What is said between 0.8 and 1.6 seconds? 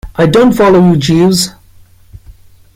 you, Jeeves.